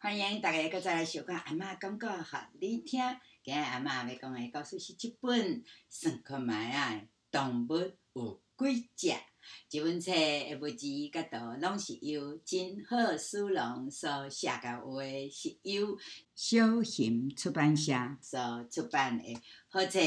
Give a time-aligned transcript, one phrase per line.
[0.00, 3.00] 欢迎大家搁再来收看阿嬷讲故互你听。
[3.42, 7.74] 今日阿嬷要讲的故事是一本算看觅仔动物
[8.12, 9.12] 有几只。
[9.68, 15.98] 这本册的文字甲图拢是由真好书农所写甲画，是由
[16.32, 19.36] 小型出版社所出版的
[19.66, 19.98] 好册。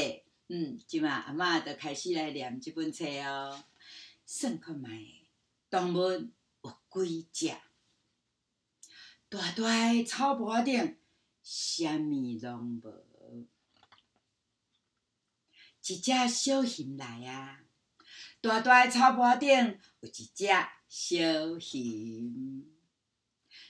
[0.48, 3.62] 嗯，今嘛阿嬷就开始来念这本册哦。
[4.24, 5.28] 算看觅
[5.68, 5.98] 动物
[6.62, 7.50] 有几只？
[9.32, 10.98] 大大的草坡顶，
[11.42, 13.48] 啥物拢无。
[15.86, 17.62] 一只小熊来啊！
[18.42, 19.48] 大大的草坡顶
[20.00, 20.46] 有一只
[20.86, 22.66] 小熊，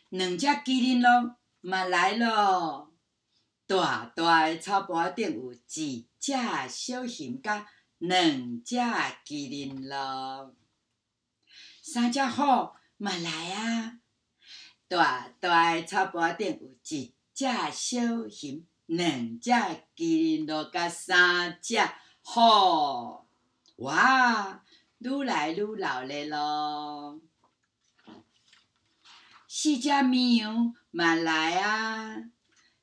[0.09, 2.92] 两只麒麟龙嘛来咯。
[3.69, 6.33] 大大的草坡顶有一只
[6.69, 10.56] 小熊甲两只麒麟龙，
[11.83, 12.42] 三只虎
[12.97, 14.02] 嘛来啊！
[14.93, 21.79] 大大草坡顶有一只小熊，两只麒麟鹿，甲三只
[22.21, 23.25] 虎。
[23.77, 24.62] 哇，
[24.99, 27.19] 愈来愈闹热咯！
[29.49, 32.17] 四只绵羊嘛来啊！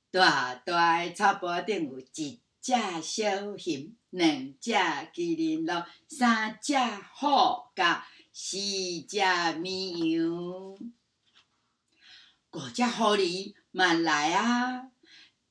[0.10, 2.74] 大大草坡顶有一只
[3.04, 6.74] 小熊，两只麒麟鹿，三只
[7.14, 7.28] 虎，
[7.76, 8.58] 甲四
[9.08, 9.20] 只
[9.60, 10.76] 绵羊。
[12.52, 14.90] 五只狐狸嘛来啊！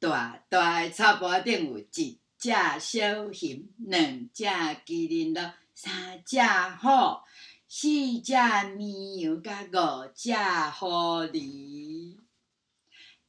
[0.01, 5.41] 大大的草坡顶有一只小熊，两只麒麟鹿，
[5.75, 6.41] 三只
[6.81, 7.21] 虎，
[7.69, 7.89] 四
[8.21, 8.35] 只
[8.77, 10.33] 绵羊，甲五只
[10.77, 10.87] 狐
[11.33, 12.19] 狸。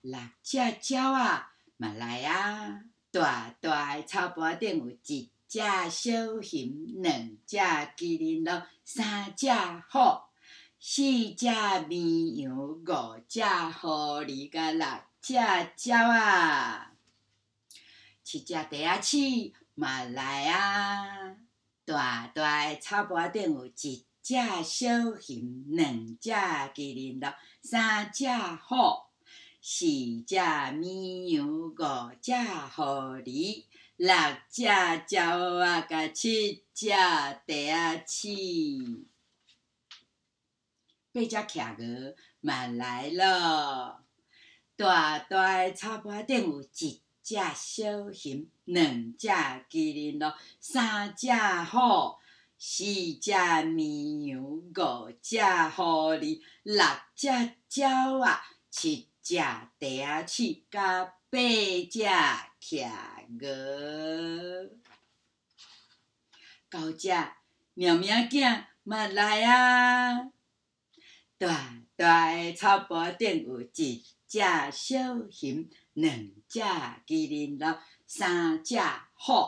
[0.01, 0.57] 六只
[0.89, 2.85] 鸟啊嘛来啊！
[3.11, 5.59] 大大的草坡顶有一只
[5.89, 9.47] 小熊，两只麒麟鹿，三只
[9.91, 10.28] 虎。
[10.81, 11.45] 四只
[11.89, 12.81] 绵羊，五
[13.27, 14.85] 只狐狸，甲六
[15.21, 16.93] 只鸟啊，
[18.23, 19.17] 七只袋仔鼠
[19.75, 21.35] 嘛来啊！
[21.83, 27.27] 大大的草坡顶有一只小熊，两只麒麟鹿，
[27.61, 28.75] 三只虎，
[29.61, 29.85] 四
[30.25, 30.35] 只
[30.77, 31.73] 绵羊，五
[32.21, 32.31] 只
[32.73, 32.83] 狐
[33.25, 33.65] 狸，
[33.97, 34.15] 六
[34.49, 38.29] 只鸟啊，甲七只袋仔鼠。
[41.11, 44.03] 八只企鹅嘛来了，
[44.75, 52.15] 大大的草坡顶有一只小熊，两只麒麟鹿，三只虎，
[52.57, 52.83] 四
[53.21, 53.31] 只
[53.65, 54.71] 绵羊，五
[55.21, 55.37] 只
[55.75, 56.83] 狐狸，六
[57.15, 61.39] 只鸟啊，七只袋仔鼠，甲八
[61.89, 62.05] 只
[62.59, 62.83] 企
[63.41, 64.69] 鹅，
[66.69, 67.09] 九只
[67.73, 70.31] 猫仔囝嘛来啊！
[71.39, 74.39] 大大的草坡顶有一只
[74.73, 74.99] 小
[75.31, 76.13] 熊，两
[76.49, 78.77] 只麒麟鹿，三只
[79.13, 79.47] 虎，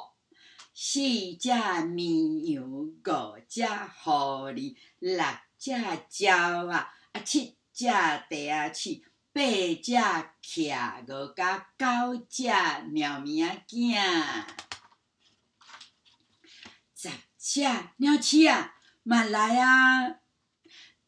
[0.73, 1.01] 四
[1.37, 1.49] 只
[1.87, 4.11] 绵羊，五只狐
[4.53, 5.21] 狸，六
[5.57, 8.91] 只鸟仔，啊七只袋仔鼠，
[9.33, 9.41] 八
[9.83, 9.91] 只
[10.41, 13.21] 企鹅，甲九只猫
[13.67, 13.67] 仔，
[16.95, 17.61] 十只
[17.97, 18.71] 鸟鼠仔
[19.03, 20.20] 嘛来啊！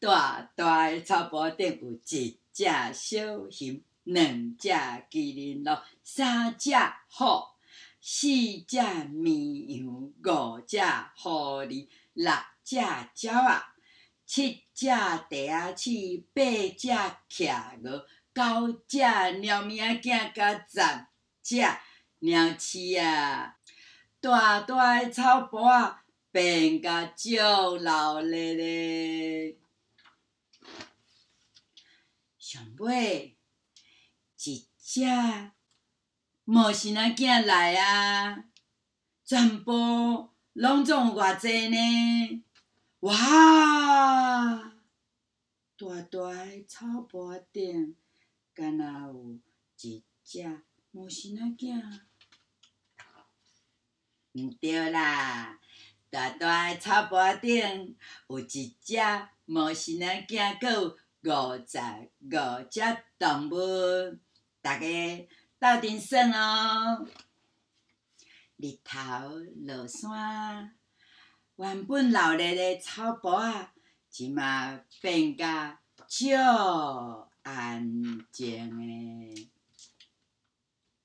[0.04, 6.72] 大大的草坡顶有一只小熊，两只麒麟鹿，三只
[7.08, 7.24] 虎，
[8.02, 8.28] 四
[8.68, 8.76] 只
[9.08, 10.78] 绵羊，五只
[11.16, 12.30] 狐狸，六
[12.62, 13.64] 只鸟仔，
[14.26, 15.90] 七只袋鼠，
[16.34, 16.42] 八
[16.76, 16.90] 只
[17.30, 21.06] 企鹅，九只猫咪仔囝，甲十
[21.42, 21.62] 只
[22.18, 23.56] 鸟鼠啊！
[24.20, 27.30] 大大的草坡啊变甲足
[27.78, 29.56] 闹热嘞。
[32.54, 33.36] 上尾
[34.36, 35.02] 一只
[36.44, 38.44] 魔神仔囝来啊！
[39.24, 42.44] 全部拢总有偌济呢？
[43.00, 43.16] 哇！
[45.76, 47.96] 大大的草坡顶，
[48.54, 49.40] 敢若有
[49.80, 50.62] 一只
[50.92, 51.82] 魔神仔囝？
[54.34, 55.58] 毋对啦！
[56.08, 57.96] 大大的草坡顶
[58.28, 58.96] 有一只
[59.44, 61.03] 魔神仔囝，阁有。
[61.24, 61.78] 五十
[62.20, 62.80] 五只
[63.18, 64.18] 动物，
[64.60, 64.86] 大家
[65.58, 67.06] 斗阵算哦。
[68.56, 68.98] 日头
[69.66, 70.74] 落山，
[71.56, 73.72] 原本闹热的草坡啊，
[74.10, 77.82] 即马变甲少安
[78.30, 79.50] 静的。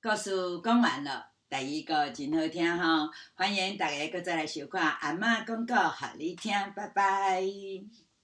[0.01, 0.31] 故事
[0.61, 7.41] 讲完了，第二个真好听吼，欢迎大家搁再来收看阿嬷讲故，互你听，拜拜。